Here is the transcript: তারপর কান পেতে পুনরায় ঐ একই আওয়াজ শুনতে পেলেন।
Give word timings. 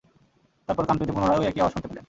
তারপর 0.69 0.83
কান 0.87 0.95
পেতে 0.99 1.11
পুনরায় 1.15 1.39
ঐ 1.39 1.43
একই 1.43 1.59
আওয়াজ 1.61 1.71
শুনতে 1.73 1.87
পেলেন। 1.87 1.99